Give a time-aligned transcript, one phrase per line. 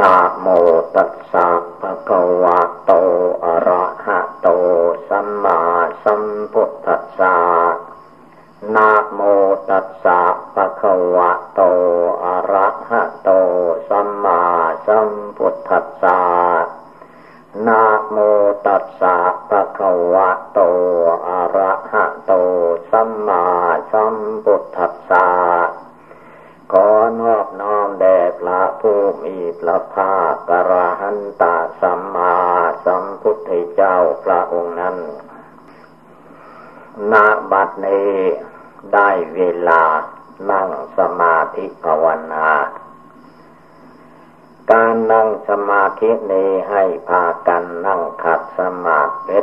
[0.00, 0.46] นะโม
[0.94, 1.48] ตัสสะ
[1.80, 2.92] ภะคะวะโต
[3.44, 4.48] อะระหะโต
[5.08, 5.60] สัมมา
[6.04, 7.36] สัมพุทธัสสะ
[8.74, 9.20] นะโม
[9.68, 10.20] ตัสสะ
[10.54, 11.60] ภะคะวะโต
[12.24, 13.30] อะระหะโต
[13.88, 14.42] สัมมา
[14.86, 16.20] สัมพุทธัสสะ
[17.66, 18.16] นะโม
[18.66, 19.16] ตัสสะ
[19.50, 20.60] ภะคะวะโต
[21.28, 22.32] อะระหะโต
[22.90, 23.44] สัมมา
[23.92, 24.14] สัม
[24.44, 25.26] พุทธัสสะ
[26.72, 26.88] ขอ
[27.20, 32.36] นอบน้อมแด่พระผู้มีพระภาคกระหันตาสัมมา
[32.84, 34.96] สัมพุทธเจ้าพระองค์นั้น
[37.12, 37.14] ณ
[37.52, 38.14] บัดนี้
[38.92, 39.82] ได้เวลา
[40.50, 42.48] นั่งสมาธิภาวนา
[44.72, 49.38] การนั่งสมาธินี้ให้พากันนั่งขัดสมาธิ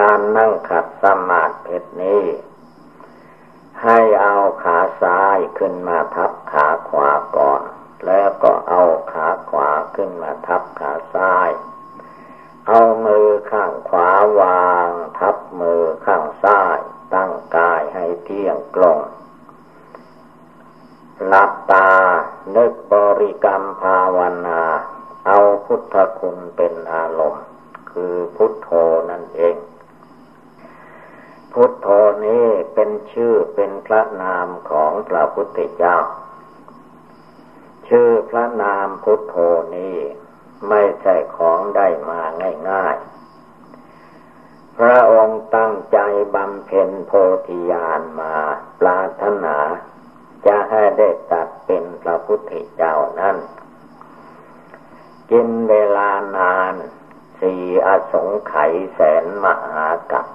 [0.00, 2.22] การนั่งขัดสมาธินี้
[3.82, 7.62] ให้เอาขาซ้ายขึ้นมาทับขาขวาก่อน
[8.06, 8.82] แล้วก็เอา
[9.12, 11.50] ขาขวาขึ้นมาทับขาซ้าย
[12.68, 14.88] เอามือข้างขวาวาง
[15.18, 16.78] ทับมือข้างซ้าย
[17.14, 18.98] ตั้งกายให้เที่ยงตรง
[21.26, 21.90] หลับตา
[22.56, 24.62] นึกบริกรรมภาวนา
[25.26, 27.44] เอาพุทธคุณเป็นอารมณ์
[27.90, 28.68] คือพุทโธ
[29.10, 29.56] นั่นเอง
[31.52, 31.88] พุทโธ
[32.26, 35.96] นี้เป็นชื่อเป็นพระนามของพระพุทธเจ้า
[37.88, 39.36] ชื่อพระนามพุทโธ
[39.76, 39.96] นี้
[40.68, 42.20] ไม่ใช่ของได้มา
[42.70, 45.98] ง่ายๆ พระองค์ตั้งใจ
[46.34, 47.12] บำเพ็ญโพ
[47.46, 48.34] ธิญาณมา
[48.80, 49.56] ปรารถนา
[50.46, 53.36] จะให้ได้ตัดเป็นพระพุทธเจ้านั้น
[55.30, 56.74] กินเวลานาน
[57.40, 60.26] สี่อสงไขยแสนมหากัป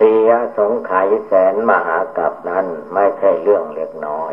[0.00, 4.32] เสียสงไขยแสนมหากับนั้นไม่ใช่เรื่องเล็กน้อย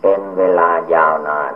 [0.00, 1.52] เป็นเวลายาวนาน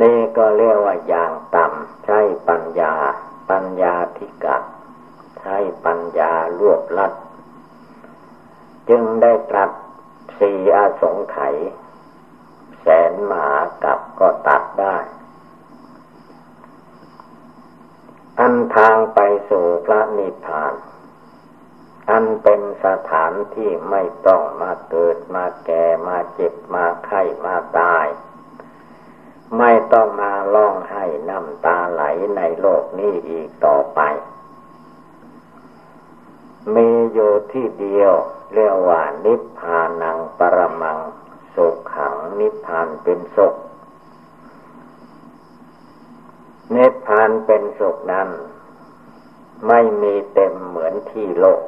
[0.00, 2.94] นี่ก็เรียกว่าอย่างต่ำใช้ปัญญา
[3.50, 4.56] ปัญญาธิกะ
[5.40, 7.12] ใช้ปัญญารวบลัด
[8.88, 9.70] จึงได้ตรัส
[10.38, 11.54] สี่อสงไขย
[12.80, 14.96] แสนมหากับก็ตัดได้
[18.44, 19.20] อันทางไป
[19.50, 20.74] สู่พระนิพพาน
[22.10, 28.06] อันเป็นสถานที่ไม่ต้องมาเกิดมาแก่มาเจ็บมาไข้มาตาย
[29.58, 32.02] ไม่ต้องมาร้องไห้น้ำตาไหล
[32.36, 34.00] ในโลกนี้อีกต่อไป
[36.74, 38.12] มีอยู่ที่เดียว
[38.54, 40.98] เรียกว่านิพพานังปรมัง
[41.54, 43.54] สุขขังนิพพานเป็นสุข
[46.61, 48.28] เนิพพานเป็นสุขนั้น
[49.68, 51.62] ไม่มีเต็มเหมือนที่โลก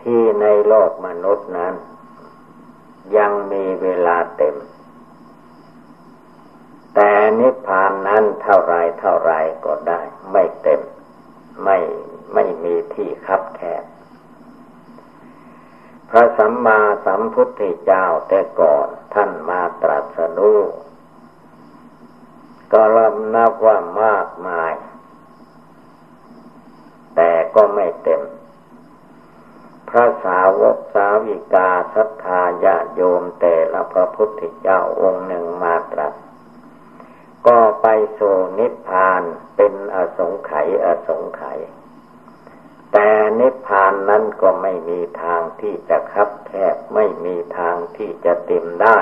[0.00, 1.74] ที่ในโลกมนุษย์นั้น
[3.16, 4.56] ยังมีเวลาเต็ม
[6.94, 9.32] แต่นิพพานนั้นเท่าไรเท่าไร
[9.64, 10.00] ก็ได้
[10.32, 10.80] ไม่เต็ม
[11.64, 11.78] ไม่
[12.34, 13.84] ไม่มีที่คับแคบ
[16.10, 20.60] พระสัมมาสัมพุทธเจ้าแต่ก่อนท่านมาตรัสรู้
[22.76, 24.72] ก็ลำนับว่ามากมาย
[27.16, 28.22] แต่ก็ไม่เต็ม
[29.88, 36.14] พระสาวกสาวิกาศรัทธาญาโยมแต่ละพระพุทธเจ้าองค์หนึ่งมาตรัส
[37.46, 37.86] ก็ไป
[38.18, 39.22] สู่นิพพาน
[39.56, 41.58] เป็นอสงไขยอสงไขย
[42.92, 43.08] แต่
[43.40, 48.98] นิพพานนั้นก็ไม่มีทางที่จะคับแคบไม่มีทางที่จะเต็มได้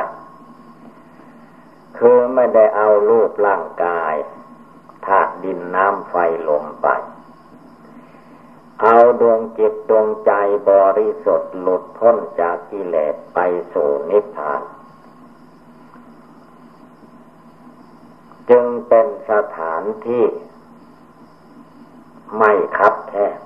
[2.05, 4.15] คือไม่ได้เอารูปร่างกาย
[5.07, 6.15] ธาตุดินน้ำไฟ
[6.49, 6.89] ลมไป
[8.83, 10.33] เอาดวงจิตดวงใจ
[10.71, 13.39] บริสุทธิ์หลุดพ้นจากกิเลสไป
[13.73, 14.63] สู่นิพพาน
[18.51, 20.25] จึงเป็นสถานที่
[22.39, 23.39] ไม่คับแคบ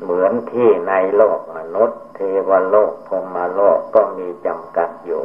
[0.00, 5.24] เหมือนที่ในโลกมนุษย์ เทวโลกพรมโลกก็มีจำกัดอยู่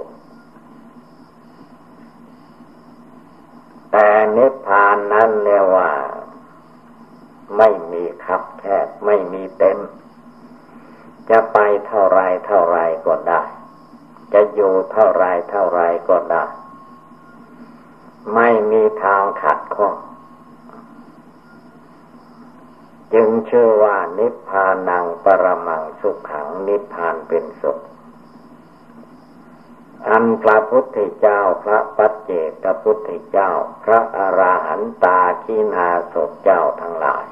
[3.92, 4.08] แต่
[4.38, 5.92] นิพพานนั้นเรียกว่า
[7.58, 9.78] ไม่มีคับแคบไม่มีเต็ม
[11.30, 11.58] จะไป
[11.88, 13.44] เท่าไรเท่าไรก็ได้
[14.34, 16.46] จะอยู่เท่าไรเท่าไรก็ได้
[18.36, 19.96] ไม่มีทางขัดข้อง
[23.14, 27.80] จึงเชื่อว่านิพพานังปรมังสุขขังนิพพานเป็นสุข
[30.12, 32.32] อันพระพุทธเจ้าพระปัจเจ
[32.64, 33.50] กพุทธเจ้า
[33.84, 37.26] พระอราหันตาคีนาศพเจ้าทั้งหลาย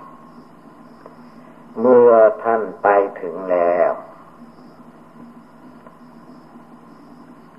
[1.80, 2.12] เมื่อ
[2.44, 2.88] ท่านไป
[3.22, 3.92] ถึงแล้ว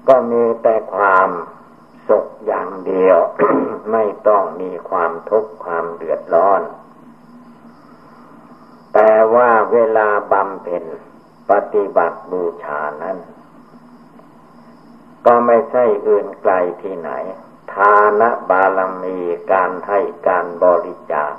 [0.09, 1.31] ก็มีแต่ความ
[2.09, 3.19] สุขอย่างเดียว
[3.93, 6.63] ไม่ต้องมีความทุกข์ความเดือดร้อน
[8.95, 10.85] แต่ว่าเวลาบำเพ็ญ
[11.51, 13.19] ปฏิบัติบูชานั้น
[15.27, 17.11] ก็ไม่ใช่อื่นไกลที่ไหน
[17.73, 19.19] ทานบารมี
[19.53, 21.35] การให้การบริจาค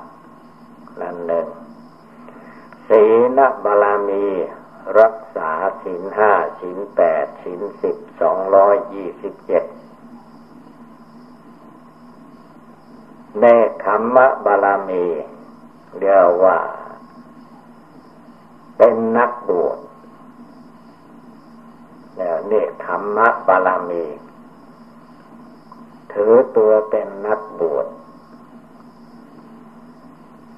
[1.02, 1.48] นั่นหนึ่ง
[2.88, 3.04] ศี
[3.38, 4.28] ลบารมี
[5.00, 5.52] รักษา
[5.84, 9.64] ศีลห้าศีลแปดศีลสิบสองร้อยยี่สิบเจ็ด
[13.42, 13.46] ใน
[13.84, 15.06] ธรรมบารมี
[16.00, 16.58] เรียกว่า
[18.78, 19.78] เป็นนักบวช
[22.18, 22.54] เนี่ยเน
[22.86, 24.06] ธรรมะบารมี
[26.14, 27.88] ถือตัวเป็นนักบวช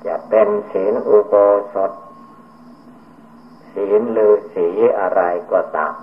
[0.05, 1.33] จะเป็นศีลอุโบ
[1.73, 1.91] สถ
[3.71, 4.67] ศีลหรือสี
[4.99, 5.21] อะไร
[5.51, 5.95] ก็ตาม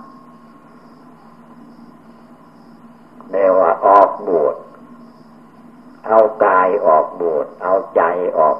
[3.31, 4.56] เรียกว่าออกบวช
[6.06, 8.02] เอากายออกบวช เอาใจ
[8.38, 8.56] ออก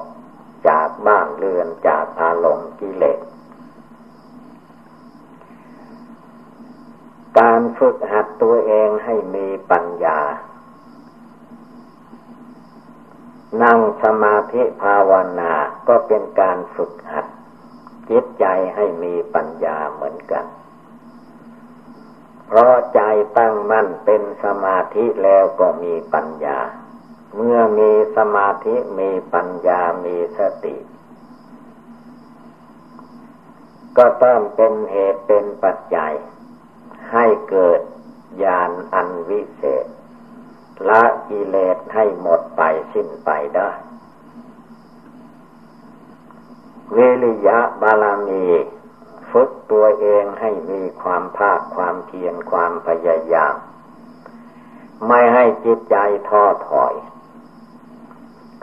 [0.67, 3.19] จากบ้านเรือนจากอารมณ์กิเลส
[7.39, 10.19] การฝึกหัดตัวเองให้มีปัญญา
[13.63, 15.53] นั่งสมาธิภาวนา
[15.87, 17.25] ก็เป็นการฝึกหัด
[18.09, 18.45] จิตใจ
[18.75, 20.45] ให้มีปัญญาเหมือนกัน
[22.45, 23.01] เพราะใจ
[23.37, 26.59] ตั้งมั่นเป็นสมาธิแล้วก็มีปัญญา
[27.35, 30.75] เมื่อมีสมาธิมีปัญญามีสติ
[33.97, 36.13] ก็ต้องเป็นเหตุเป็นปัจจัย
[37.13, 37.81] ให้เกิด
[38.43, 39.85] ญาณอันวิเศษ
[40.89, 42.61] ละกิเลสให้หมดไป
[42.93, 43.69] สิ้นไปได้
[46.93, 48.45] เวริยะบาลามี
[49.31, 53.55] ฝึกตัวเองให้มีความภาคความเพียรความพยายาม
[55.07, 55.95] ไม่ให้จิตใจ
[56.29, 56.93] ท้อถอย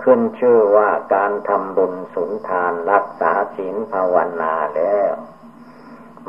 [0.03, 5.13] ขึ้นชื่อว่าการทำบุญสุนทานรักษาศีลภาวนาแล้ว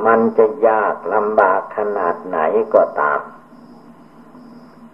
[0.05, 2.39] มันจะยากลำบากขนาดไหน
[2.73, 3.21] ก็ตาม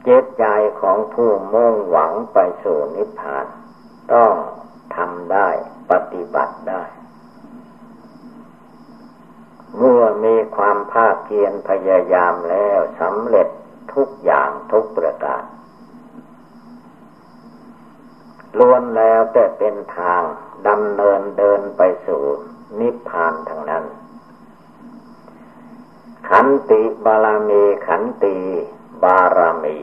[0.04, 0.46] เจตใจ
[0.82, 3.46] ของผู้มุ่งหวังไปสู่นิพพาน
[4.14, 4.34] ต้อง
[4.96, 5.50] ทำได้
[5.92, 6.84] ปฏิบัติได้
[9.78, 13.48] เมื่อมีความภาคเพียรพยายามแล้วสำเร็จ
[13.94, 15.44] ทุกอย่างทุกประการ
[18.60, 20.22] ล้วนแล้วแต่เป็นทาง
[20.68, 22.24] ดำเนินเดินไปสู่
[22.80, 23.84] นิพพานทางนั้น
[26.30, 28.36] ขันติบาลามีขันติ
[29.04, 29.78] บารมี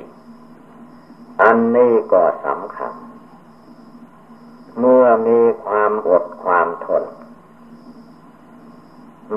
[1.43, 2.94] อันนี้ก็สำคัญ
[4.79, 7.05] เมื่อมีความอดความทน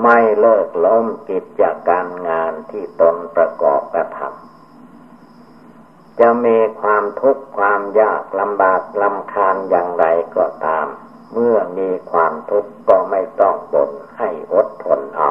[0.02, 10.06] ไม่เลิกล้มกิจการงานที่ตนประกอบกระทำจะมีความทุกข์ความยากลำบากลำคาญอย่างไร
[10.36, 10.86] ก็ตาม
[11.32, 15.30] เมื่อมีความทุกข์ก็ไม่ต้องบนให้อดทนเอา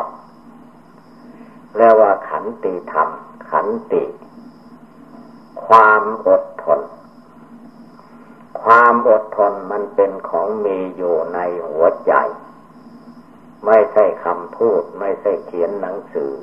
[1.77, 3.09] เรียกว่าขันติธรรม
[3.49, 4.03] ขันติ
[5.65, 6.81] ความอดทน
[8.61, 12.13] ความอดทนมันเป็นของมีอยู่ในหัวใจ
[13.65, 16.33] ไม่ใช่คำพูด ไม่ใช่เขียนหนังสือ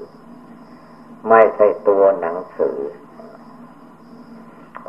[1.28, 2.78] ไม่ใช่ตัวหนังสือ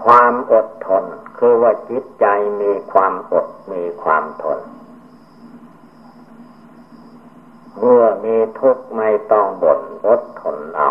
[0.03, 1.03] ความอดทน
[1.37, 2.25] คือว่าจิตใจ
[2.61, 4.59] มีความอดมีความทน
[7.79, 10.89] เมื่อมีทุกข์ไม่ต้องบ่นอดทนเอา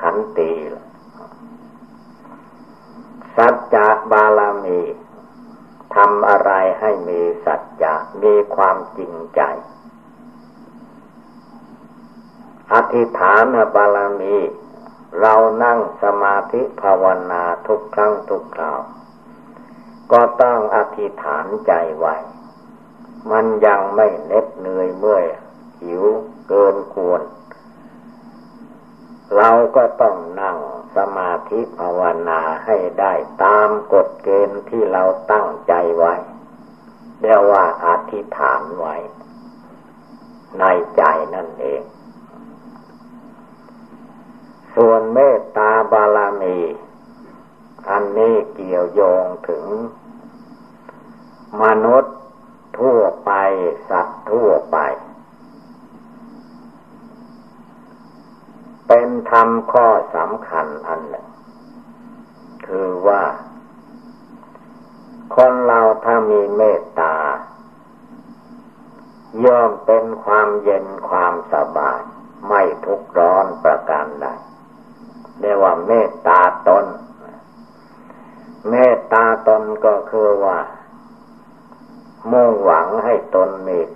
[0.00, 0.52] ขันตี
[3.36, 4.80] สัจจะบาลามี
[5.94, 9.40] ทำอะไรให้มีสัจจะมีความจริงใจ
[12.72, 14.36] อธิษฐานบารมี
[15.20, 18.80] เรานั่งสมาธิภาวนาทุกครั้งทุกคราว
[20.12, 22.14] ก็ต้องอธิษฐานใจไว้
[23.30, 25.24] มันยังไม่เน็ดเหนื่อยเมื่อย
[25.82, 26.04] หิว
[26.48, 27.22] เกินควร
[29.36, 30.58] เราก็ต้องนั่ง
[30.96, 33.12] สมาธิภาวนาให้ได้
[33.44, 36.14] ตามกฎเกณฑ์ที่เราตั้งใจไว้
[37.20, 38.96] เรียกว่าอธิษฐานไว้
[40.58, 40.64] ใน
[40.96, 41.02] ใจ
[41.34, 41.82] นั่นเอง
[44.74, 45.18] ส่วนเม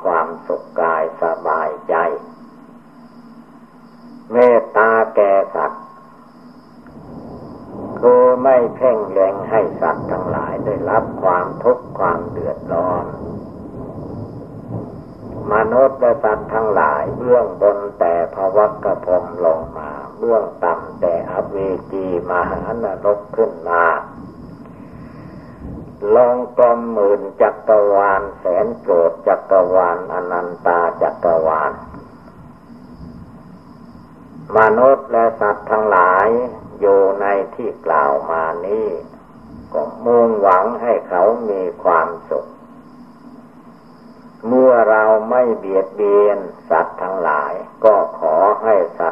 [0.05, 1.95] ความสุขกายสบายใจ
[4.33, 5.83] เมตตาแก่สัตว์
[8.01, 13.05] คือไม่เพ่งแรงให้สัตว์ทั้งหลายได้รับความทุกข์ความเดือดร้อน
[15.53, 21.57] มนุษย์และสัตว์ทั้งหลายเบื้องบนแต่พวักกระพมลงมา เบื้องต่ำแต่อเว
[21.93, 23.85] จีมหานรกขึ้นมา
[26.15, 31.73] ลองกลมหมื่นจักรวาล แสนโกรธจักรวาลอนันตาจักรวาล
[34.57, 36.29] มนุษย์และสัตว์ทั้งหลาย
[36.81, 38.89] อยู่ในที่กล่าวมานี้
[39.73, 42.47] ก็มุ่งหวังให้เขามีความสุข
[44.49, 46.39] เมื่อเราไม่เบียดเบียน
[46.71, 47.53] สัตว์ทั้งหลาย
[47.85, 49.12] ก็ขอให้สัต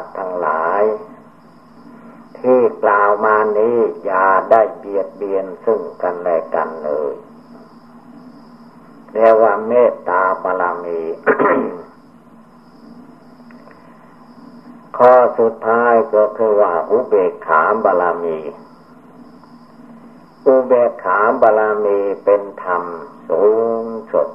[2.83, 7.13] กล่าวมานี้อย่าได้เบียดเบียนซึ่งกันและกันเลย
[9.13, 11.01] เรียกว่าเมตตาบามี
[14.97, 18.39] ข้อสุดท้ายก็คือว่าอุเบกขาบารมี
[20.47, 22.83] อุเบกขาบารมีเป็นธรรม
[23.29, 23.43] สู
[23.83, 24.29] งสุด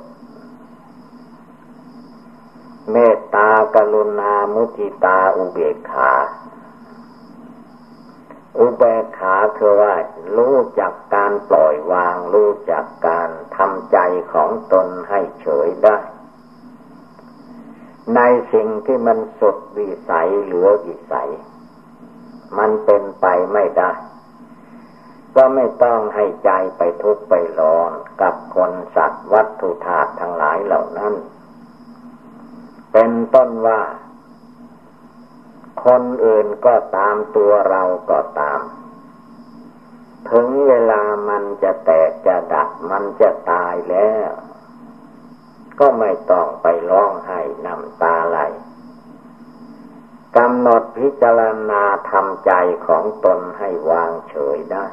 [2.92, 6.10] เมตตากรุณามุทิตาอุเบกขา
[8.58, 9.94] อุเบกขาคือว่า
[10.36, 13.98] รู้จักการปล่อยวาง รู้จักการทำใจ
[14.32, 15.96] ของตนให้เฉยได้
[18.14, 18.20] ใน
[18.52, 21.30] สิ่งที่มันสุดวิสัยเหลือวิสัย
[22.58, 23.92] มันเป็นไปไม่ได้
[25.36, 31.14] ก็ไม่ต้องให้ใจไปทุกข์ไปร้อนกับคนสัตว์วัตถุธาตุทั้งหลายเหล่านั้น
[32.92, 33.80] เป็นต้นว่า
[35.85, 38.61] คนอื่นก็ตามตัวเราก็ตาม
[40.30, 44.30] ถึงเวลามันจะแตกจะดับมันจะตายแล้ว
[45.80, 48.38] ก็ไม่ต้องไปร้องไห้น้ำตาไหล
[50.37, 51.40] กำหนดพิจาร
[51.71, 52.52] ณาทำใจ
[52.87, 54.87] ของตนให้วางเฉยได้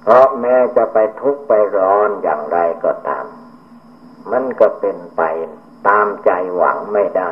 [0.00, 3.26] เพราะแม้จะไปทุกข์ไปร้อนอย่างไรก็ตาม
[4.30, 5.22] มันก็เป็นไป
[5.88, 7.30] ตามใจหวังไม่ได้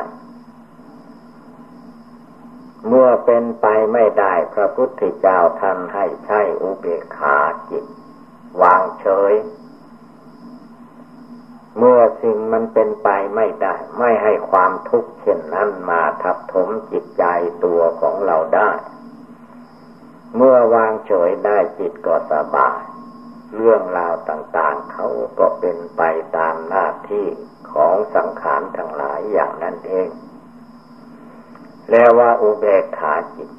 [2.87, 7.37] เมื่อเป็นไปไม่ได้พระพุทธเจ้าท่านให้ใช้อุเบกขา
[7.69, 7.85] จิต
[8.61, 9.33] วางเฉย
[11.77, 17.23] เมื่อสิ่งมันเป็นไปไม่ได้ ไม่ให้ความทุกข์เช่นนั้นมาทับถมจิตใจ
[17.63, 18.69] ตัวของเราได้
[20.35, 22.81] เมื่อวางเฉยได้จิตก็สบาย
[23.55, 25.07] เรื่องราวต่างๆ เขา
[25.39, 26.01] ก็เป็นไป
[26.37, 27.27] ตามหน้าที่
[27.73, 30.07] ของสังขารทั้งหลายอย่างนั้นเอง
[31.91, 33.49] แล้วว่าอุเบกขาจิต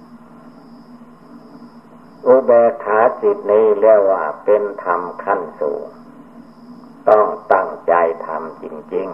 [2.27, 5.83] อุเบกขาจิตนี้เรียกว่าเป็นธรรมขั้นสูง
[7.09, 7.95] ต้องตั้งใจ
[8.27, 8.65] ทำจ
[8.95, 9.09] ริง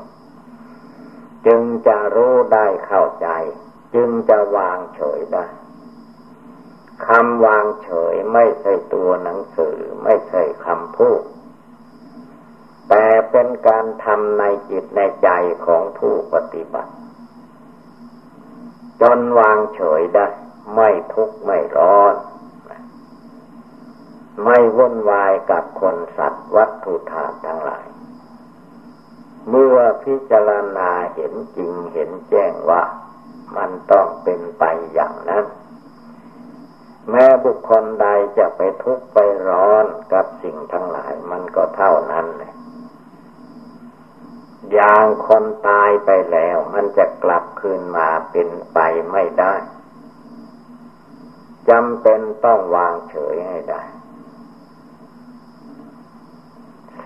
[0.71, 3.29] ๆ จึงจะรู้ได้เข้าใจ
[3.95, 5.47] จึงจะวางเฉยได้
[7.07, 11.23] คำวางเฉยไม่ใช่ตัวหนังสือไม่ใช่คำพูด
[12.89, 15.29] แต่เป็นการทำในจิตในใจ
[15.67, 16.93] ของผู้ปฏิบัติ
[19.01, 20.27] จนวางเฉยได้
[20.75, 22.15] ไม่ทุกข์ไม่ร้อน
[24.45, 27.87] ไม่วุ่นวายกับคนสัตว์วัตถุธาตุทั้งหลาย
[29.49, 32.83] เมื่อพิจารณาเห็นจริงเห็นแจ้งว่า
[33.57, 35.45] มันต้องเป็นไปอย่างนั้น
[37.11, 38.07] แม้บุคคลใด
[38.39, 42.53] จะไปทุกข์ไปร้อนกับสิ่งทั้งหลาย มันก็เท่านั้นเลย
[44.73, 48.79] อย่างคนตายไปแล้ว มันจะกลับคืนมาเป็นไป
[49.13, 49.55] ไม่ได้
[51.69, 53.83] จำเป็นต้องวางเฉยให้ได้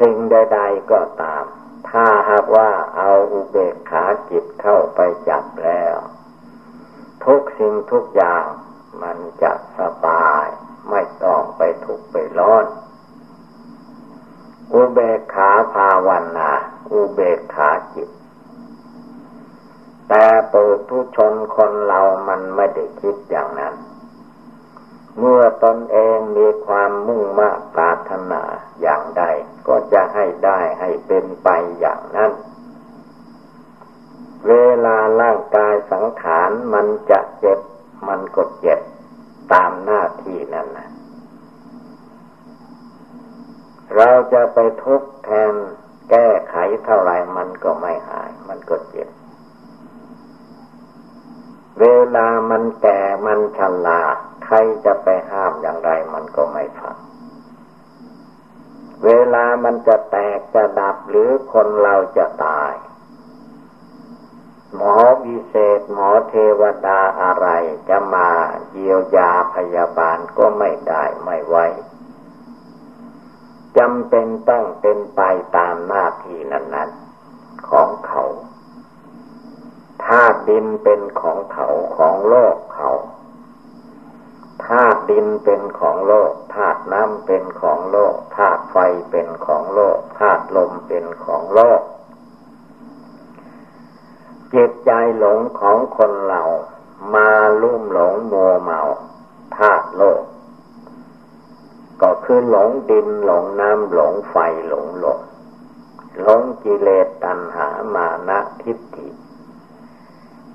[0.01, 1.45] สิ่งใดๆก็ตาม
[1.91, 5.97] ถ้าหากว่าเอาอุเบกขาจิตเข้าไปจับแล้ว
[7.25, 8.45] ทุกสิ่งทุกอย่าง
[9.03, 10.47] มันจะสบาย
[10.91, 12.65] ไม่ต้องไปทุกข์ไปร้อน
[14.73, 16.51] อุเบกขาภาวนา
[16.93, 18.09] อุเบกขาจิต
[20.09, 23.75] แต่ปุถุชนคนเรามันไม่ได้คิดอย่างนั้น
[25.19, 28.43] เมื่อตนเองมีความมุ่งมา่ปรารถนา
[28.81, 29.23] อย่างใด
[29.67, 32.33] ก็จะให้ได้ให้เป็นไปอย่างนั้น
[34.49, 34.53] เว
[34.85, 37.59] ลาร่างกายสังขารมันจะเจ็บ
[38.09, 38.81] มันก็เจ็บ
[39.53, 40.89] ตามหน้าที่นั่นนะ
[43.97, 45.55] เราจะไปทุกแทน
[46.11, 49.09] แก้ไขเท่าไรมันก็ไม่หาย มันก็เจ็บ
[51.81, 51.87] เว
[52.17, 54.03] ลามันแก่มันชรา
[54.45, 56.97] ใครจะไปห้ามอย่างไรมันก็ไม่ฟัง
[59.05, 62.73] เวลามันจะแตกจะดับหรือคนเราจะตาย
[64.75, 67.49] หมอวิเศษหมอเทวดาอะไร
[67.89, 68.29] จะมา
[68.73, 71.57] เยียวยาพยาบาลก็ไม่ได้ไม่ไหว
[73.79, 75.21] จำเป็นต้องเป็นไป
[75.57, 76.91] ตามหน้าที่นั้น
[77.29, 78.23] ๆ ของเขา
[80.07, 82.91] ธาตุดินเป็นของเขาของโลกเขา
[84.67, 88.77] ธาตุดินเป็นของโลกธาตุน้ำเป็นของโลกธาตุไฟ
[89.11, 91.81] เป็นของโลกธาตุลมเป็นของโลก
[94.55, 96.43] จิตใจหลงของคนเรา
[97.15, 97.31] มา
[97.63, 98.81] ลุ่มหลงมัวเมา
[99.57, 100.23] ธาตุโลก
[102.25, 104.37] คือหลงดินหลงน้ำหลงไฟ
[104.69, 105.21] หลงลม
[106.21, 109.09] หลงกิเลสตัณหามานะทิฏฐิ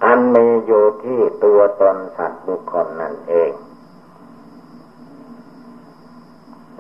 [0.04, 3.52] อันมีอยู่ที่ตัวตนสัตว์บุคคลนั่นเอง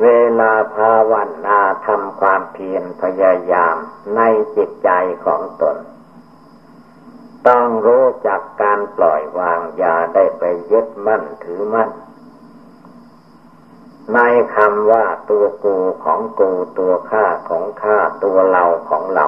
[0.01, 0.07] เว
[0.39, 1.13] ลาภาว
[1.45, 3.75] นาทำความเพียรพยายาม
[4.15, 4.21] ใน
[4.55, 4.89] จิตใจ
[5.25, 5.77] ของตน
[7.47, 11.89] ต้องรู้จักการปล่อยวางอย่าได้ไปยึดมั่นถือมั่น
[14.13, 14.19] ใน
[14.55, 19.25] คำว่าตัวกูของกูตัวข้าของข้าตัวเราของเรา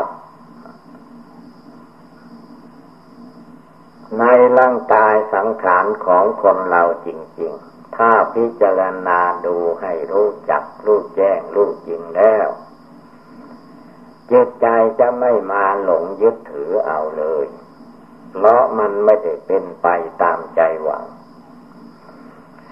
[4.19, 4.23] ใน
[4.57, 7.09] ร่างกายสังขารของคนเราจ
[7.39, 12.47] ริง ๆ ถ้าพิจารณาดูให้รู้จักรู้แจ้งรู้จริงแล้ว
[14.31, 14.67] จิตใจ
[14.99, 17.45] จะไม่มาหลงยึดถือเอาเลย
[18.33, 19.87] เพราะมันไม่ได้เป็นไป
[20.21, 21.05] ตามใจหวัง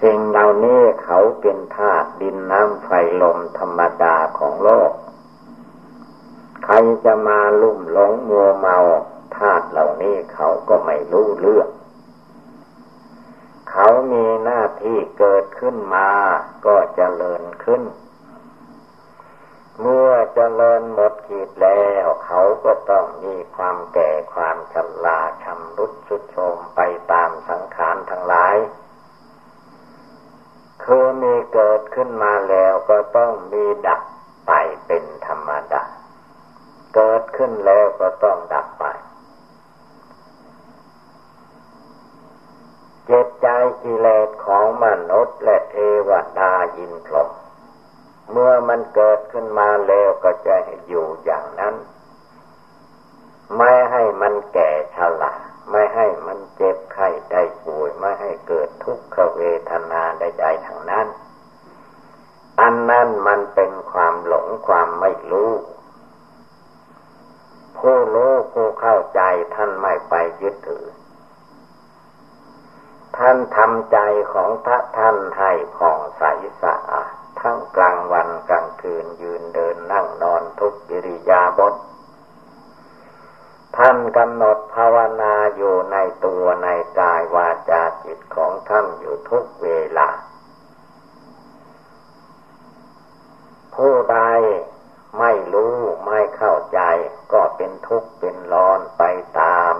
[0.02, 2.90] สิ่งเหล่านี้เขาเป็นธาตุดินน้ำไฟ
[3.22, 4.92] ลมธรรมดาของโลก
[6.64, 8.78] ใครจะมาลุ่มหลงมัวเมา
[9.36, 11.68] ธาตุเหล่านี้เขาก็ไม่รู้เรื่อง
[13.70, 16.10] เขามีหน้าที่เกิดขึ้นมา
[16.66, 17.82] ก็จเจริญขึ้น
[19.80, 24.74] เมื่อจเจริญหมดขีดแล้ว เขาก็ต้องมีความแก่ความช
[25.06, 26.80] ราชำรุดสุดโทรมไป
[27.12, 28.56] ตามสังขารทั้งหลาย
[30.84, 34.00] คือมีเกิดขึ้นมาแล้วก็ต้องมีดับ
[34.46, 34.52] ไป
[34.86, 35.82] เป็นธรรมดา
[36.94, 38.84] เกิดขึ้นแล้วก็ต้องดับไป
[43.06, 43.46] เจตใจ
[43.82, 45.76] กิเลสของมนุษย์และเท
[46.08, 47.30] วดายินพรม
[48.30, 50.56] เมื่อมันเกิดขึ้นมาแล้วก็จะ
[50.88, 51.74] อยู่อย่างนั้น
[53.56, 55.34] ไม่ให้มันแก่ชรา
[55.70, 60.02] ไม่ให้มันเจ็บไข้ได้ป่วย ไม่ให้เกิดทุกขเวทนา
[64.66, 65.52] ความหลงความไม่รู้
[67.78, 69.20] ผู้รู้ผู้เข้าใจ
[69.54, 70.86] ท่านไม่ไปยึดถือ
[73.16, 73.98] ท่านทำใจ
[74.32, 76.22] ของพระท่านให้ผ่องใส
[76.62, 81.74] สะอาดทั้งกลางวันกลางคืนยืนเดินนั่งนอนทุกกิริยาบท
[83.76, 90.08] ท่านกำหนดภาวนาอยู่ในตัวในกายวาจาจิตของท่านอยู่ทุกเวลา
[93.84, 94.20] ผู้ใด
[95.18, 95.74] ไม่รู้
[96.06, 96.80] ไม่เข้าใจ
[97.32, 99.02] ก็เป็นทุกข์เป็นร้อนไป
[99.40, 99.74] ตาม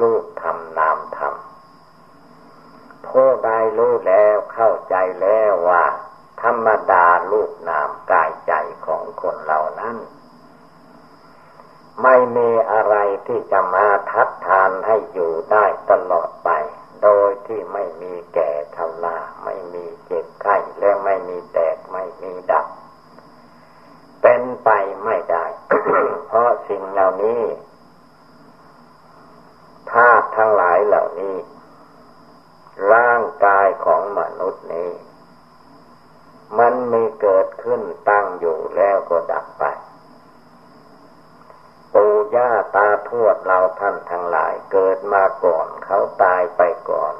[0.00, 1.34] รูปธรรมนามธรรม
[3.08, 5.84] ผู้ใดรู้แล้วเข้าใจแล้วว่า
[6.42, 8.52] ธรรมดาลูกนามกายใจ
[8.86, 9.96] ของคนเหล่านั้น
[12.02, 12.94] ไม่มีอะไร
[13.26, 16.50] ที่จะมาทัดทานให้อยู่ได้ตลอดไป
[17.02, 22.66] โดยที่ไม่มีแก่ชราไม่มีเจ็บไข้และไม่มีแตกไม่มีดับ
[24.22, 24.70] เป็นไป
[25.04, 25.44] ไม่ได้
[26.26, 27.42] เพราะสิ่งเหล่านี้
[29.90, 31.36] ธาตุทั้งหลายเหล่านี้
[32.92, 34.90] ร่างกายของมนุษย์นี้
[36.58, 39.64] มันมีเกิดขึ้นตั้งอยู่แล้วก็ดับไป
[41.94, 47.14] ปู่ย่าตาทวดเราท่านทั้งหลายเกิดมาก่อนเขาตายไปก่อน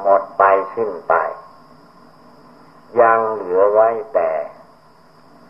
[0.00, 0.42] หมดไป
[0.74, 1.14] สิ้นไป
[3.00, 4.30] ยังเหลือไว้แต่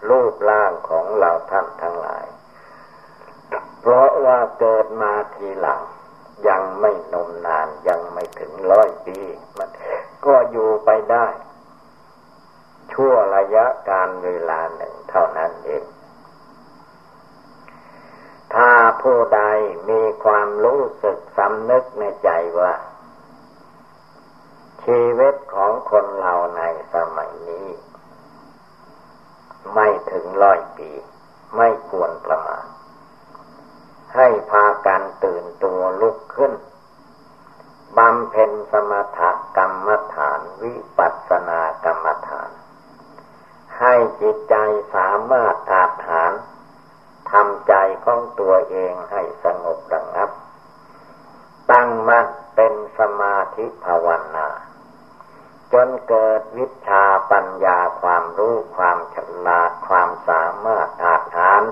[0.09, 2.27] รูปร่างของเราท่านทั้งหลาย
[3.81, 5.81] เพราะว่าเกิดมาทีหลัง
[6.49, 9.19] ยังไม่นมนานยังไม่ถึงร้อยปี
[9.59, 9.71] มัน
[10.27, 11.27] ก็อยู่ไปได้
[12.93, 15.85] ชั่วระยะการเวลาหนึ่งเท่านั้นเอง
[18.55, 18.71] ถ้า
[19.03, 19.43] ผู้ใด
[19.91, 22.73] มีความรู้สึกสำนึกในใจว่า
[24.85, 26.63] ชีวิตของคนเราใน
[26.95, 27.69] สมัยนี้
[29.75, 30.91] ไม่ถึงร้อยปี
[31.57, 32.67] ไม่ควรประมาท
[34.15, 36.53] ให้พากันตื่นตัวลุกขึ้น
[37.99, 39.21] บำเพ็ญสมถ
[39.57, 42.51] กรรมฐานวิปัสสนากรรมฐาน
[43.79, 44.55] ให้จิตใจ
[44.95, 46.33] สามารถอาถาน
[47.31, 50.31] ทำใจของตัวเองให้สงบระงับ
[51.71, 54.49] ตั้งมั่นเป็นสมาธิภาวนา
[55.73, 61.63] จนเกิดวิชาปัญญาความรู้ความฉลาดความสามารถอาถาน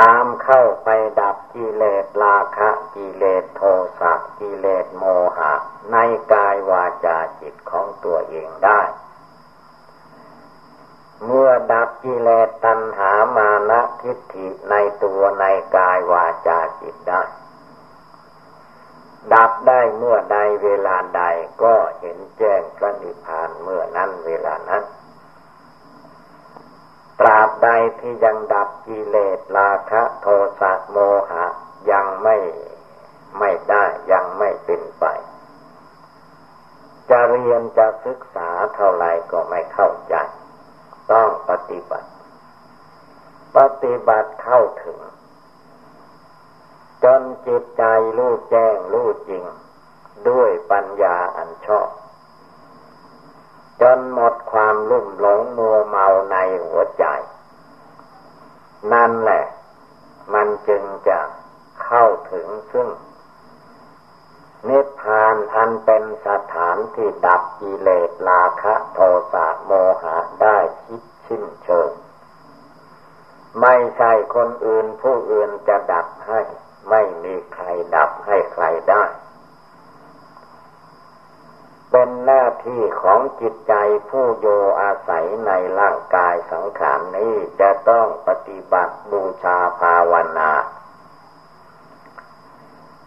[0.00, 0.88] ตามเข้าไป
[1.20, 3.62] ดับกิเลสราคะกิเลสโท
[4.00, 5.04] สะกิเลสโม
[5.36, 5.54] หะ
[5.92, 5.96] ใน
[6.32, 8.80] กายวาจาจิตของตัวเองได้
[11.24, 15.44] เมื่อดับกิเลสตัณหามานะทิฏฐิในตัวใน
[15.76, 17.22] กายวาจาจิตได้
[19.34, 21.22] ดับได้เมื่อใดเวลาใด
[21.62, 24.84] ก็เห็นแจ้งพระนิพพานเมื่อนั้นเวลานั้น
[27.20, 27.68] ตราบใด
[28.00, 30.26] ที่ยังดับกิเลสราคะโท
[30.60, 30.96] สะโม
[31.30, 31.46] หะ
[31.90, 32.36] ยังไม่
[33.38, 35.04] ไม่ได้ยังไม่เป็นไป
[37.10, 40.14] จะเรียนจะศึกษาเท่าไรก็ไม่เข้าใจ
[41.12, 42.08] ต้องปฏิบัติ
[43.56, 44.98] ปฏิบัติเข้าถึง
[47.04, 47.82] จนจิตใจ
[48.16, 49.44] รู้แจ้งรู้จริง
[50.28, 51.88] ด้วยปัญญาอันชอบ
[53.80, 57.04] จนหมดความลุ่มหลงมัวเมาในหัวใจ
[58.92, 59.44] นั่นแหละ
[60.34, 61.18] มันจึงจะ
[61.84, 62.88] เข้าถึงซึ่ง
[64.68, 68.98] นิพพานอันเป็นสถานที่ดับกิเลสราคะโท
[69.32, 71.90] สะโมหะได้คิดชิ้นเชิง
[73.60, 76.40] ไม่ใช่คนอื่นผู้อื่นจะดับให้
[76.90, 79.04] ไม่มีใครดับให้ใครได้
[81.90, 83.74] เป็นหน้าที่ของจิตใจ
[84.08, 84.46] ผู้โย
[84.80, 90.52] อาศัยในร่างกายสังขารนี้จะต้องปฏิบัติบูชาภาวนา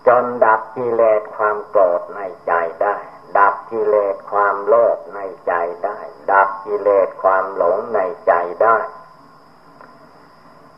[0.07, 2.97] จนดับกิเลสความโกรธในใจได้
[3.37, 5.53] ดับกิเลสความโลภในใจ
[5.85, 5.99] ได้
[6.31, 8.77] ดับกิเลสความหลงในใจได้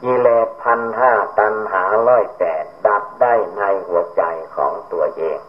[0.03, 4.23] กิเลสพันห้าตันหาร้อยแปดดับได้ในหัวใจ
[4.55, 5.39] ของตัวเอง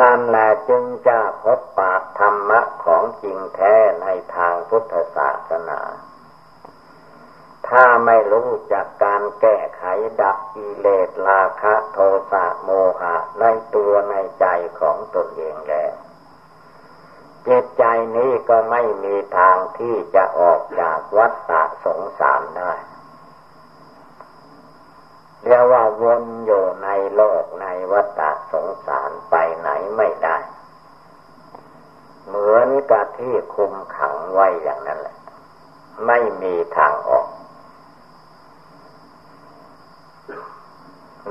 [0.00, 5.80] นั่นแหละจึงจะพบปากธรรมะของจริงแท้ในทางพุทธศาสนา
[7.68, 9.84] ถ้าไม่รู้จากการแก้ไข
[10.20, 11.98] ดับกิเลสราคะโท
[12.32, 14.46] สะโมหะในตัวในใจ
[14.80, 15.92] ของตนเองแล้ว
[17.48, 17.84] จิตใจ
[18.16, 22.72] นี้ก็ไม่มีทางที่จะออกจากวัฏฏะสงสารได้
[25.46, 28.20] เรียกว่าวนอยู่ในโลกในวัฏ
[28.52, 30.36] สงสารไปไหนไม่ได้
[32.26, 35.16] เหมือนกับที่คุมขังไว้อย่างนั้นแหละ
[36.06, 37.26] ไม่มีทางออก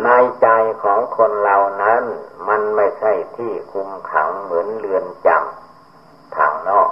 [0.03, 0.09] ใน
[0.41, 0.47] ใจ
[0.83, 2.03] ของคนเรานั้น
[2.47, 5.62] มันไม่ใช่ที่คุมขังเหมือนเรือนจำ
[6.69, 6.89] นอก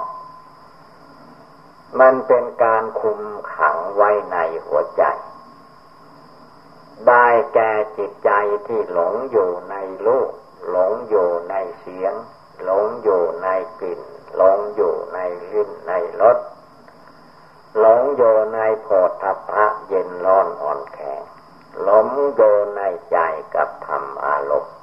[2.00, 3.20] มันเป็นการคุม
[3.54, 5.02] ขังไว้ในหัวใจ
[7.08, 8.30] ได้แก่จิตใจ
[8.66, 10.30] ที่หลงอยู่ในรูป
[10.70, 12.14] หลงอยู่ในเสียง
[12.64, 13.48] หลงอยู่ใน
[13.80, 14.00] กลิ่น
[14.36, 15.18] หลงอยู่ใน
[15.52, 16.38] ลิ้นในรส
[17.78, 21.20] หลงอยู่ในโผฏฐัพพะเย็นร้อนอ่อนแข็ง
[21.82, 22.06] หลง
[22.36, 23.18] อยู่ในใจ
[23.54, 24.74] กับธรรมอารมณ์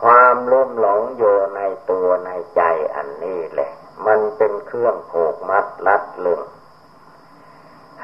[0.00, 2.62] ความลุ่มหลงอยู่ในตัวในใจ
[2.94, 3.70] อันนี้แหละ
[4.06, 6.40] มันเป็นเครื่องผูกมัดลัดลึง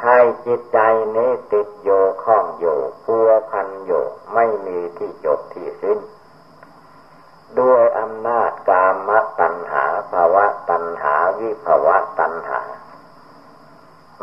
[0.02, 0.78] ให้จิตใจ
[1.16, 1.90] นี้ติดโย
[2.24, 4.04] ข้องอยู่พัวพันอยู่
[4.34, 5.98] ไม่มีที่จบที่สิ้น
[7.60, 12.60] ด้วยอำนาจกามตัณหาภาวะตัณหาวิภาวะตัณหา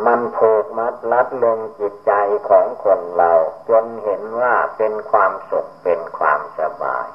[0.06, 2.14] มันผูกมัดลัดลงจิตใจ
[2.50, 3.34] ของคนเรา
[3.70, 7.08] จนเห็นว่าเป็นความสุขเป็นความสบาย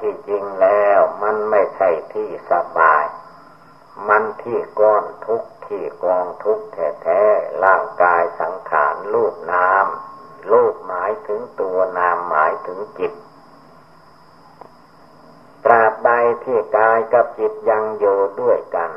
[0.00, 3.04] ที่จริงแล้วมันไม่ใช่ที่สบาย
[4.08, 6.66] มันที่ก้อนทุกที่กองทุกข์
[7.02, 9.86] แท้ๆร่างกายสังขารรูปนาม
[10.50, 13.12] รูปหมายถึงตัวนามหมายถึงจิต
[15.64, 16.10] ตราบใด
[16.44, 18.90] ที่กายกับจิตยังอยู่ด้วยกัน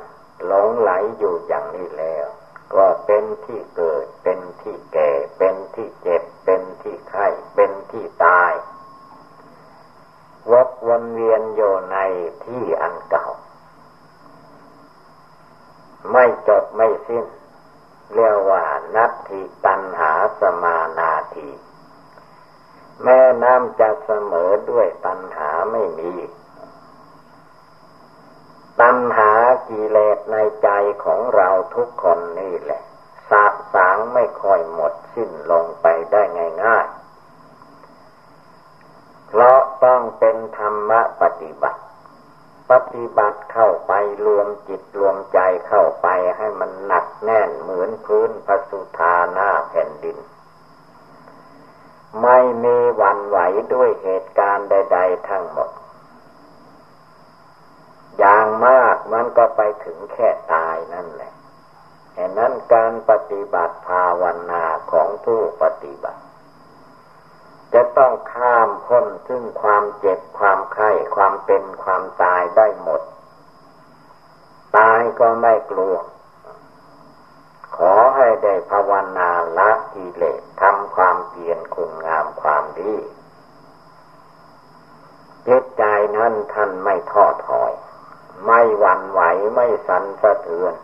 [0.45, 2.25] หลงไหลอยู่อย่างนี้แล้ว
[2.73, 8.51] ก็เป็นที่เกิด เป็นที่แก่ เป็นที่เจ็บ เป็นที่ไข้ เป็นที่ตาย
[10.51, 11.97] วกวนเวียนอยู่ใน
[12.45, 13.27] ที่อันเก่า
[16.11, 17.25] ไม่จบไม่สิ้น
[18.13, 18.63] เรียกว่า
[18.95, 21.49] นัตถิตันหาสมานาที
[23.03, 26.13] แม่น้ำจะเสมอด้วยตันหาไม่มี
[28.81, 29.31] ตันหา
[29.67, 30.69] กิเลสในใจ
[31.03, 32.81] ของเราทุกคนนี่แหละ
[33.29, 36.21] สาสางไม่ค่อยหมดสิ้นลงไปได้
[36.65, 37.00] ง่ายๆ
[39.33, 41.81] เพราะต้องเป็นธรรมะปฏิบัติ
[42.71, 43.91] ปฏิบัติเข้าไป
[44.25, 50.17] รวมจิตรวมใจเข้าไปให้มันหนักแน่นเหมือนพื้นพระสุธาหน้าแผ่นดิน
[52.21, 53.37] ไม่มีวันไหว
[53.73, 55.69] ด้วยเหตุการณ์ใด ๆ ทั้งหมด
[58.17, 61.31] อย่างมากมันก็ไปถึงแค่ตายนั่นแหละ
[62.15, 66.21] เหแนั้นการปฏิบัติภาวนาของผู้ปฏิบัติ
[67.73, 73.01] จะต้องข้ามพ้นซึ่งความเจ็บความไข้ความเป็นความตายได้หมด
[74.77, 75.95] ตายก็ไม่กลัว
[77.75, 82.93] ขอให้ได้ภาวนาละกิเลสทำความเพียรคุณงามความดี
[85.47, 85.83] จิตใจ
[86.17, 87.73] นั้นท่านไม่ท้อถอย
[88.45, 89.21] ไม่หวั่นไหว
[89.55, 90.75] ไม่สันสะเทือน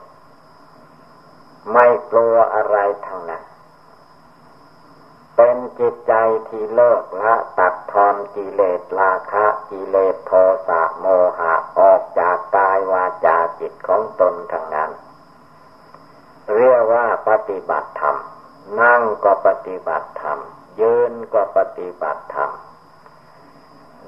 [1.74, 3.44] ไม่กลัวอะไรทั้งนั้น
[5.38, 6.14] เป็นจิตใจ
[6.48, 10.32] ที่เลิกละตัดทอนกิเลสราคะกิเลสโท
[10.68, 11.06] สะโม
[11.40, 14.92] หะออกจากกายวาจาจิตของตนทั้งนั้น
[16.56, 18.18] เรียกว่าปฏิบัติธรรม
[18.82, 20.40] นั่งก็ปฏิบัติธรรม
[20.82, 22.52] ยืนก็ปฏิบัติธรรม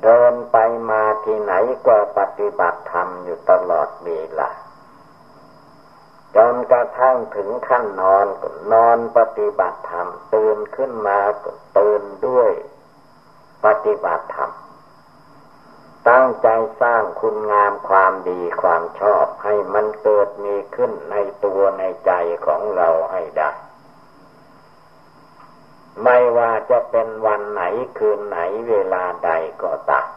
[0.04, 0.58] เดินไป
[0.90, 1.54] มาที่ไหน
[1.88, 4.50] ก็ปฏิบัติธรรมอยู่ตลอดเวลา
[6.36, 8.28] จนกระทั่งถึงขั้นนอน
[8.74, 11.20] นอนปฏิบัติธรรมตื่นขึ้นมา
[11.78, 12.52] ตื่นด้วย
[13.66, 14.52] ปฏิบัติธรรม
[16.10, 16.48] ตั้งใจ
[16.82, 21.16] สร้างคุณงามความดีความชอบให้มันเกิดมีขึ้นใน
[21.46, 22.12] ตัวในใจ
[22.46, 23.52] ของเราให้ได้
[26.04, 27.64] ไม่ว่าจะเป็นวันไหน
[27.98, 28.40] คืนไหน
[28.70, 29.32] เวลาใด
[29.64, 30.08] ก็ตาม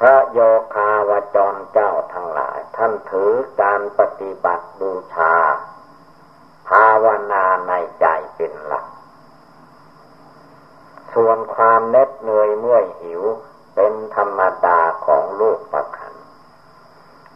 [0.00, 0.38] พระโย
[0.74, 5.34] คาวจรเจ้าทั้งหลาย ท่านถือการปฏิบัติบูชา
[6.68, 8.86] ภาวนาในใจเป็นหลัก
[11.14, 13.22] ส่วนความเน็ดเหนื่อยเมื่อยหิว
[13.74, 16.14] เป็นธรรมดาของลูกประคัน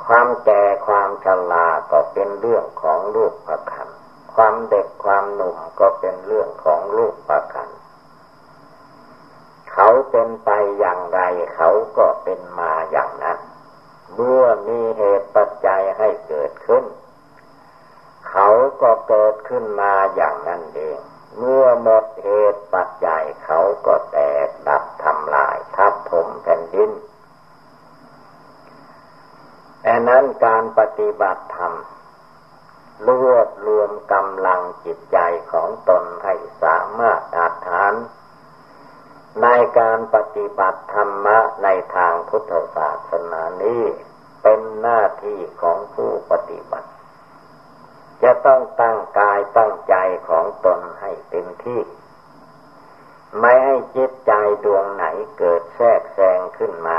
[0.05, 3.89] ความแก่ความชราก็เป็นเรื่องของลูกประคัน
[4.35, 7.69] ความเด็กความหนุ่มก็เป็นเรื่องของลูกประคัน
[9.81, 11.21] เขาเป็นไปอย่างไร
[11.57, 13.39] เขาก็เป็นมาอย่างนั้น
[14.15, 16.85] เมื่อมีเหตุปัจจัยให้เกิดขึ้น
[18.31, 18.49] เขา
[18.83, 20.99] ก็เกิดขึ้นมาอย่างนั้นเอง
[21.39, 26.91] เมื่อหมดเหตุปัจจัยเขาก็แตกดับทำลายทับถมแผ่นดิน
[29.83, 31.75] แต่นั้นการปฏิบัติธรรม
[33.09, 35.19] รวบรวมกำลังจิตใจ
[35.53, 37.95] ของตนให้สามารถอาฐาน
[39.43, 39.49] ใน
[39.79, 43.85] การปฏิบัติธรรมะในทางพุทธศาสนานี้
[44.43, 46.89] เป็นหน้าที่ของผู้ปฏิบัติ
[48.23, 49.95] จะต้องตั้งกายตั้งใจ
[50.29, 51.81] ของตนให้เต็มที่
[53.41, 54.33] ไม่ให้จิตใจ
[54.65, 55.05] ดวงไหน
[55.39, 56.99] เกิดแทรกแซงขึ้นมา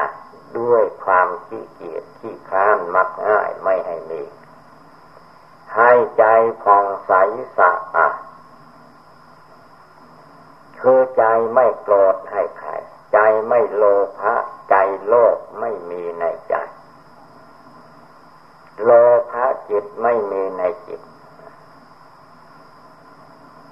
[0.60, 4.22] ด้วยความขี้เกียจขี้ค้านมักง่ายไม่ให้มี
[5.76, 6.24] ให้ใจ
[6.64, 7.12] ผ่องใส
[7.58, 8.16] สะอาด
[10.82, 12.72] คือใจไม่โกรธให้ใคร
[13.14, 13.84] ใจไม่โล
[14.20, 14.36] ภะ
[14.70, 16.56] ใจโลภไม่มีในใจ
[18.84, 18.90] โล
[19.32, 21.02] ภะจิตไม่มีในจิต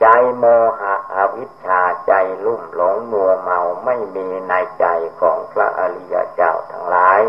[0.01, 0.05] ใจ
[0.37, 0.45] โม
[0.79, 2.13] หะอวิชชาใจ
[2.45, 4.85] ลุ่มหลงมัวเมาไม่มีในใจ
[5.19, 7.21] ของพระอริยเจ้าทั้งหลาย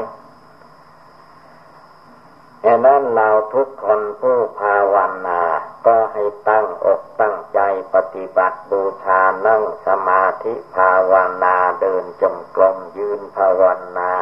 [2.64, 5.42] ดังนั้นเราทุกคนผู้ภาวนา
[5.87, 7.61] ก็ให้ตั้งอกตั้งใจ
[7.94, 11.12] ปฏิบัติบูชานั่งสมาธิภาว
[11.44, 13.62] นาเดินจมกลมยืนภาว
[13.99, 14.12] นา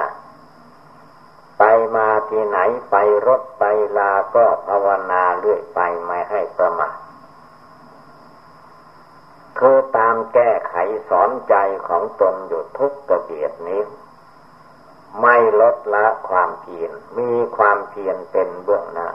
[1.59, 1.62] ไป
[1.96, 2.59] มาที่ไหน
[2.90, 2.96] ไป
[3.27, 3.64] รถไป
[3.99, 6.96] ลาก็ภาวนาเรื่อยไปไม่ให้ประมาท
[9.59, 10.75] คือตามแก้ไข
[11.09, 11.55] สอนใจ
[11.88, 13.83] ของตนอยู่ทุกกระเบียดนี้
[15.22, 19.09] ไม่ลดละความเพียรมีความเพียรเป็นเบื้องหน้า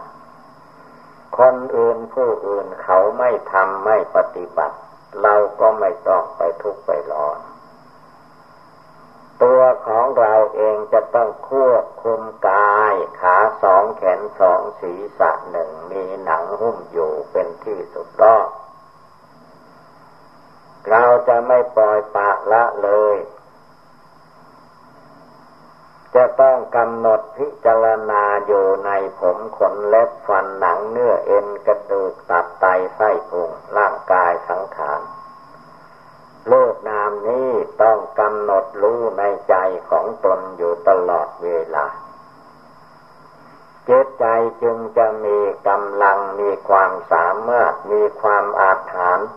[1.38, 4.78] คนอื่นผู้อื่นเขาไม่ทำไม่ปฏิบัติ
[5.22, 7.40] เราก็ไม่ต้องไปทุกข์ไปร้อน
[9.44, 18.50] ตัวของเราเองจะต้องควบคุมกายขาสองแขนสองศีรษะหนึ่งมีหนังหุ้มอยู่เป็นที่สุดรอด
[20.90, 23.18] เราจะไม่ปล่อยปะละเลย
[26.15, 35.02] จะต้องกำหนดพิจารณาอยู่ในผมขนเล็บฟันหนังเนื้อเอ็นกระดูกตับไตไส้พุงร่างกายสังขาร
[36.47, 37.50] โลกนามนี้
[37.82, 39.56] ต้องกำหนดรู้ในใจ
[39.89, 41.88] ของตนอยู่ตลอดเวลา
[43.86, 44.26] เจตใจ
[44.62, 49.30] จึงจะมีกำลังมีความสามารถมีความอาถรรพ์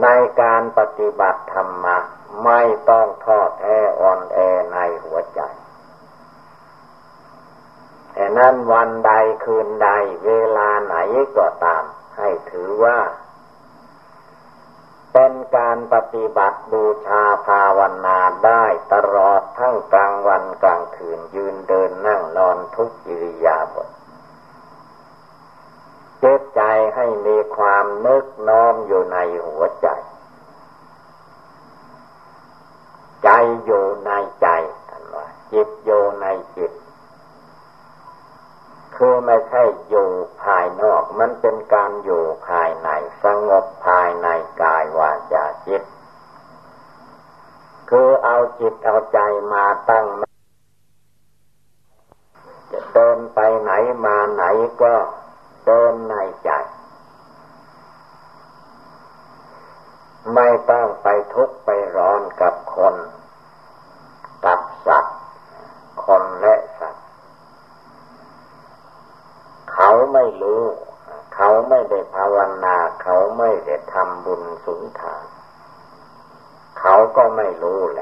[0.00, 0.06] ใน
[0.42, 1.98] การปฏิบัติธรรมะ
[2.44, 4.38] ไม่ต้องทอดแท้อ่อนแอ
[4.72, 5.40] ในหัวใจ
[8.12, 9.12] แต่นั้นวันใด
[9.44, 9.88] คืนใด
[10.26, 10.96] เวลาไหน
[11.36, 11.84] ก็ตาม
[12.16, 12.98] ให้ถือว่า
[15.12, 23.88] เป็นการปฏิบัติบูชาภาวนาได้ตลอดทั้งกลางวันกลางคืนยืนเดินนั่งนอนทุกอิริยาบถ
[26.24, 26.62] เจตใจ
[26.94, 29.88] ให้มีความนึกน้อมอยู่ในหัวใจ
[33.24, 33.30] ใจ
[33.64, 34.48] อยู่ในใจ
[34.88, 36.72] ท่านว่าจิตอยู่ในจิต
[38.96, 40.08] คือไม่ใช่อยู่
[40.42, 42.88] ภายนอก มันเป็นการอยู่ภายใน
[43.22, 44.28] สงบภายใน
[44.62, 45.82] กายวาจาจิต
[47.90, 49.18] คือเอาจิตเอาใจ
[49.52, 50.06] มาตั้ง
[52.72, 53.72] จะเดินไปไหน
[54.04, 54.44] มาไหน
[54.82, 54.94] ก็
[55.64, 56.50] เดินในใจ
[60.34, 62.94] ไม่ต้องไปทุกข์ไปร้อนกับคน
[64.44, 65.18] กับสัตว์
[66.04, 67.04] คนและสัตว์
[69.72, 70.62] เขาไม่รู้
[71.34, 75.24] เขาไม่ได้ภาวนา เขาไม่ได้ทำบุญสุนทาน
[76.80, 78.01] เขาก็ไม่รู้แหล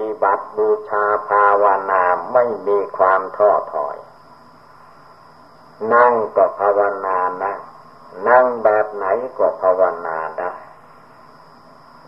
[0.00, 2.02] ฏิบัติบูชาภาวนา
[2.32, 3.96] ไม่มีความท้อถอย
[5.94, 7.54] นั่งก็ภาวนานะ
[8.28, 9.06] นั่งแบบไหน
[9.38, 10.52] ก็ภาวนาได้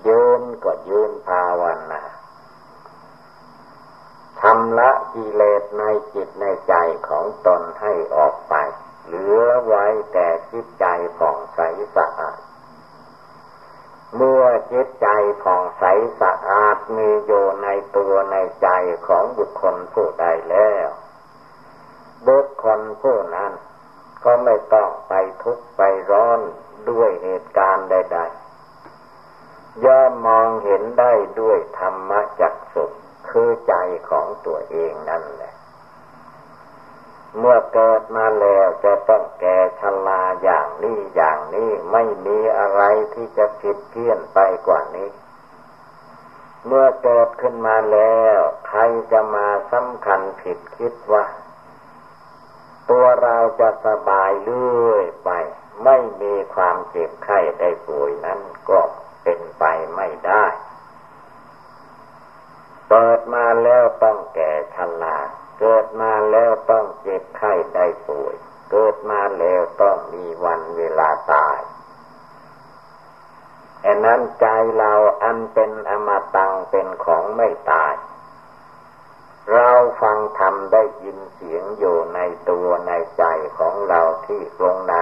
[0.07, 2.03] ยืนก็ยืนภาวนา
[4.41, 5.83] ทำละกิเลสใน
[6.15, 6.75] จิตในใจ
[7.09, 8.55] ของตนให้ออกไป
[9.07, 10.87] เหลือไว้แต่จิตใจ
[11.19, 11.61] ผ่องใส
[11.97, 12.39] สะอาด
[14.17, 15.09] เมื่อจิตใจ
[15.43, 15.85] ผ่องใส
[16.21, 18.69] สะอาดมีอยู่ในตัวในใจ
[19.07, 20.89] ของบุคคลผู้ใดแล้ว
[22.27, 23.53] บุคคลผู้นั้น
[24.25, 26.41] ก็ไม่ต้องไปทุกข์ไปร้อน
[26.91, 32.91] ด้วยเหตุการณ์ใดๆย่อมมองเห็นได้ด้วยธรรมจักสุข
[33.31, 33.75] คือใจ
[34.11, 35.56] ของตัวเองนั่นแหละ
[37.39, 42.83] เมื่อเกิดมาแล้วจะต้องแก่ชราอย่างนี้อย่างนี้ไม่มีอะไร
[43.15, 45.11] ที่จะผิดเพี้ยนไปกว่านี้
[46.67, 48.81] เมื่อเกิดขึ้นมาแล้ว ใคร
[49.13, 51.25] จะมาสำคัญผิดคิดว่า
[52.91, 55.31] ตัวเราจะสบายเรื่อยไป
[55.85, 58.81] ไม่มีความเจ็บไข้ได้ป่วยนั้นก็
[59.23, 60.45] เป็นไปไม่ได้
[62.89, 65.19] เกิดมาแล้วต้องแก่ชรา
[65.61, 68.35] เกิดมาแล้วต้องเจ็บไข้ได้ป่วย
[68.71, 71.59] เกิดมาแล้วต้องมีวันเวลาตาย
[73.85, 74.47] อันนั้นใจ
[74.79, 74.93] เรา
[75.23, 77.95] อันเป็นอมตังเป็นของไม่ตาย
[79.53, 79.71] เรา
[80.03, 83.25] ฟังธรรมได้ยินเสียงอยู่ในตัวในใจ
[83.59, 84.97] ของเราที่ตรงไหน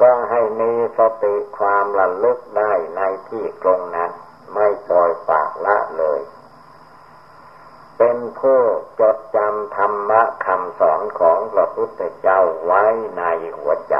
[0.00, 4.10] ก็ให้มีสติความระลึกได้ในที่ตรงนั้น
[4.54, 6.20] ไม่ปล่อยปากละเลย
[8.48, 8.64] ผู้
[9.00, 12.84] จดจำธรรมะคำสอนของพระพุทธเจ้าไว้
[13.18, 13.22] ใน
[13.58, 13.94] หัวใจ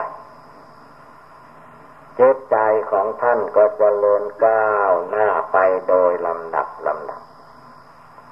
[2.19, 2.57] จิตใจ
[2.91, 5.57] ของท่านก็จะเลินก้าวหน้าไป
[5.89, 7.23] โดยลำดับลำดับ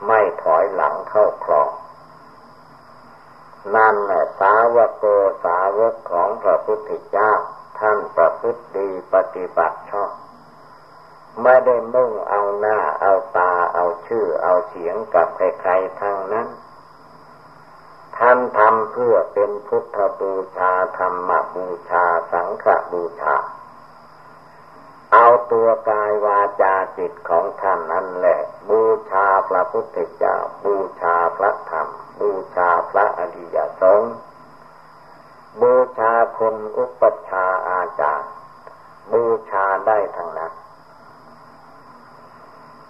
[0.07, 1.71] ไม่ถอยหลังเข้าคลอง
[3.77, 5.05] นั่นแหละสาวกโก
[5.45, 7.33] สาวกของพระพุทธเจ้า
[7.79, 10.11] ท่านประพฤติดีปฏิบัติชอบ
[11.41, 16.49] ไม่ได้มุ่งเอาหน้า เอาตา เอาชื่อ เอาเสียงกับใครๆทั้งนั้น
[18.17, 23.37] ท่านทำเพื่อเป็นพุทธบูชาธรรมบูชาสังฆบูชา
[25.13, 31.89] เอาตัวกายวาจาจิตของท่านนั้นแหละ บูชาพระพุทธเจ้า บูชาพระธรรม
[32.21, 34.15] บูชาพระอริยสงฆ์
[35.61, 38.31] บูชาคุณอุปชาอาจารย์
[39.13, 40.53] บูชาได้ทั้งนั้น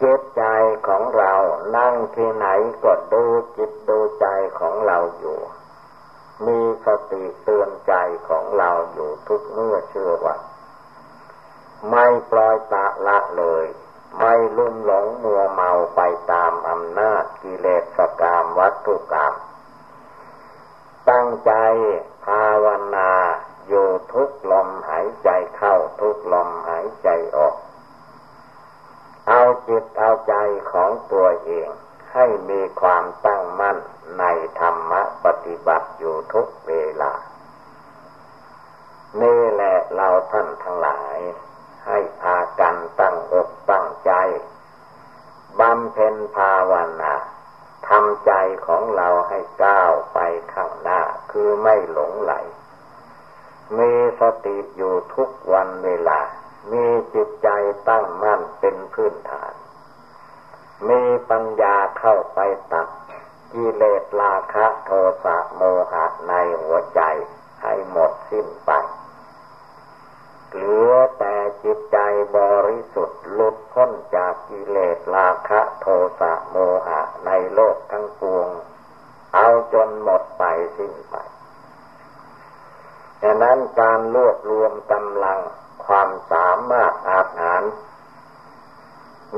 [0.02, 0.44] จิตใจ
[0.88, 1.34] ของเรา
[1.76, 2.46] นั่งที่ไหน
[2.84, 3.24] ก็ดู
[3.56, 4.26] จิตดูใจ
[4.60, 5.38] ของเราอยู่
[6.46, 7.94] มีสติเตือนใจ
[8.28, 10.36] ของเราอยู่ทุกเมื่อเชื่อว่า
[11.90, 13.66] ไม่ปล่อยตะละเลย
[14.18, 16.00] ไม่ลุ่มหลงมัวเมาไป
[16.32, 19.34] ตามอำนาจกิเลสกรรมวัตถุกรรม
[21.10, 21.52] ตั้งใจ
[22.24, 23.12] ภาวนา
[23.68, 27.54] อยู่ทุกลมหายใจเข้าทุกลมหายใจออก
[29.28, 30.34] เอาจิตเอาใจ
[30.72, 31.68] ของตัวเอง
[32.12, 33.78] ให้มีความตั้งมั่น
[34.18, 34.24] ใน
[34.60, 37.12] ธรรมะปฏิบัติอยู่ทุกเวลา
[39.22, 41.18] นี่แหละเราท่านทั้งหลาย
[41.86, 44.12] ให้พากันตั้งอกตั้งใจ
[45.60, 47.14] บำเพ็ญภาวนา
[47.88, 48.32] ทำใจ
[48.66, 50.18] ของเราให้ก้าวไป
[50.52, 51.00] ข้างหน้า
[51.30, 52.34] คือไม่หลงไหล
[53.78, 56.20] มีสติอยู่ทุกวันเวลา
[56.70, 57.48] มีจิตใจ
[57.88, 59.52] ตั้งมั่นเป็นพื้นฐาน
[60.88, 62.38] มีปัญญาเข้าไป
[62.72, 62.88] ตัด
[63.52, 64.90] กิเลสราคะโท
[65.24, 66.32] สะโมหะใน
[66.62, 67.02] หัวใจ
[67.62, 68.70] ให้หมดสิ้นไป
[70.52, 71.34] เหลือแต่
[71.64, 71.98] จิตใจ
[72.36, 72.38] บ
[72.68, 75.86] ริสุทธิ์หลุดพ้นจากกิเลสราคะโท
[76.20, 76.56] สะโม
[76.86, 78.48] หะในโลกทั้งปวง
[79.34, 80.44] เอาจนหมดไป
[80.76, 81.14] สิ้นไป
[83.22, 85.40] ดังนั้นการรวบรวมกำลัง
[85.86, 87.62] ความสามารถอาหาร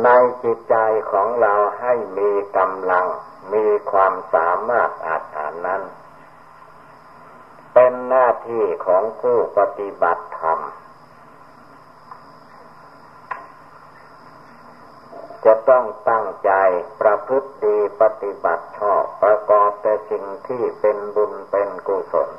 [0.04, 0.08] ใน
[0.42, 0.76] จิตใจ
[1.12, 3.06] ของเราให้มีกำลัง
[3.52, 5.82] มีความสามารถอาหารนั้น
[7.74, 10.60] เป็นหน้าที่ของผู้ปฏิบัติธรรม
[15.44, 16.52] จะต้องตั้งใจ
[17.00, 22.30] ประพฤติดีปฏิบัติชอบประกอบแต่สิ่งที่เป็นบุญเป็นกุศล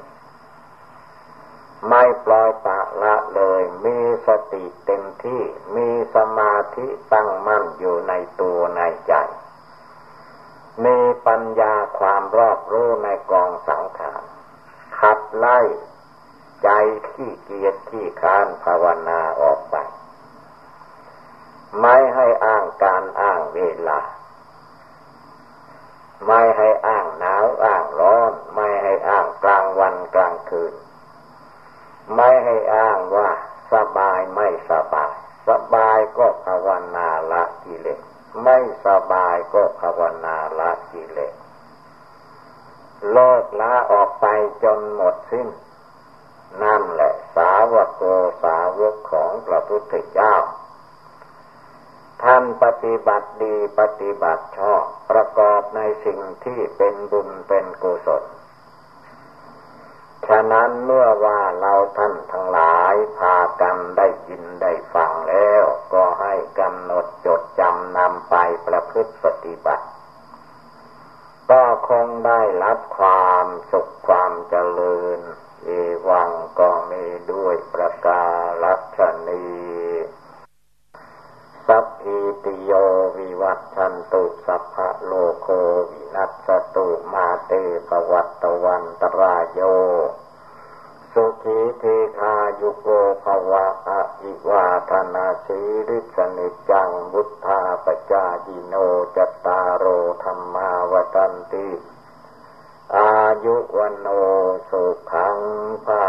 [1.90, 5.42] ไม่ปล่อยปะละเลย มีสติเต็มที่
[5.76, 9.14] มีสมาธิตั้งมั่นอยู่ในตัวในใจ
[10.86, 14.24] มีปัญญาความรอบรู้ในกองสังขาร
[15.00, 15.60] ขับไล่
[16.64, 16.70] ใจ
[17.10, 19.76] ขี้เกียจขี้ค้านภาวนาออกไป
[21.82, 24.02] ไม่ให้อ้างการอ้างเวลา
[26.28, 30.74] ไม่ให้อ้างหนาวอ้างร้อน ไม่ให้อ้างกลางวันกลางคืน
[32.14, 33.30] ไม่ให้อ้างว่า
[33.74, 35.14] สบายไม่สบาย
[35.48, 38.00] สบายก็ภาวนาละกิเลส
[38.44, 41.34] ไม่สบายก็ภาวนาละกิเลส
[43.12, 44.26] โลกละออกไป
[44.64, 45.48] จนหมดสิ้น
[46.64, 48.04] นั่นแหละสาวกโก
[48.44, 50.36] สาวกของพระพุทธเจ้า
[52.24, 58.24] ท่านปฏิบัติดีปฏิบัติชอบประกอบในสิ่งที่เป็นบุญเป็นกุศล
[60.28, 68.36] ฉะนั้นเมื่อว่าเราท่านทั้งหลายพากันได้ยินได้ฟังแล้ว ก็ให้กำหนดจดจำนำไป
[68.68, 69.86] ประพฤติปฏิบัติ
[71.52, 75.20] ก็คงได้รับความสุขความเจริญ
[75.64, 75.70] เอ
[76.10, 78.26] วังก็มีด้วยประกา
[78.98, 79.00] ศ
[79.30, 79.44] นี
[81.68, 82.72] สัพพิติโย
[83.18, 85.12] วิวัตชันตุสัพพะโล
[85.42, 85.48] โค
[85.92, 87.52] วินัสตุมาเต
[87.90, 89.62] ปวัตตวันตรายโย
[91.14, 91.84] สุขีเท
[92.20, 92.88] คายุโก
[93.24, 95.60] ภวะอะอิวาธนาสี
[95.90, 98.76] ริสนิจังบุทธาปจายิโน
[99.16, 99.86] จตารโอ
[100.24, 101.68] ธรรมาวตันติ
[102.96, 103.14] อา
[103.46, 104.08] ยุวันโน
[104.70, 105.38] สุขัง
[105.86, 106.06] ภา